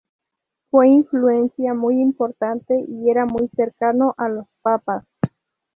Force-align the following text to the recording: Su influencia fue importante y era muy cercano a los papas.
Su 0.71 0.81
influencia 0.81 1.75
fue 1.79 1.93
importante 1.93 2.73
y 2.87 3.11
era 3.11 3.27
muy 3.27 3.47
cercano 3.55 4.15
a 4.17 4.29
los 4.29 4.45
papas. 4.63 5.05